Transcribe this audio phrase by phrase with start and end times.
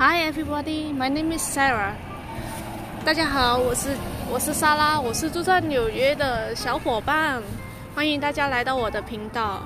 [0.00, 0.94] hi everybody.
[0.94, 1.92] My name is sarah.
[3.04, 3.90] 大家好，我是
[4.30, 7.42] 我是莎拉，我是住在纽约的小伙伴，
[7.94, 9.60] 欢迎大家来到我的频道。